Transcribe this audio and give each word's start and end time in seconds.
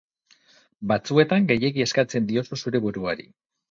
Batzuetan 0.93 1.47
gehiegi 1.53 1.87
eskatzen 1.89 2.35
diozu 2.35 2.63
zure 2.65 2.87
buruari. 2.91 3.35